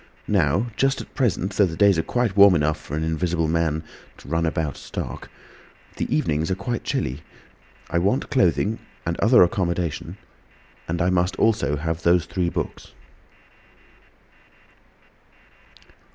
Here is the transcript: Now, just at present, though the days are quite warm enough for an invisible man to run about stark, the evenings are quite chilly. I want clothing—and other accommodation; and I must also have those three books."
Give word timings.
Now, 0.33 0.65
just 0.75 0.99
at 0.99 1.13
present, 1.13 1.53
though 1.55 1.67
the 1.67 1.75
days 1.77 1.99
are 1.99 2.01
quite 2.01 2.35
warm 2.35 2.55
enough 2.55 2.79
for 2.81 2.97
an 2.97 3.03
invisible 3.03 3.47
man 3.47 3.83
to 4.17 4.27
run 4.27 4.47
about 4.47 4.75
stark, 4.75 5.29
the 5.97 6.11
evenings 6.11 6.49
are 6.49 6.55
quite 6.55 6.83
chilly. 6.83 7.21
I 7.87 7.99
want 7.99 8.31
clothing—and 8.31 9.19
other 9.19 9.43
accommodation; 9.43 10.17
and 10.87 11.03
I 11.03 11.11
must 11.11 11.35
also 11.35 11.75
have 11.75 12.01
those 12.01 12.25
three 12.25 12.49
books." 12.49 12.93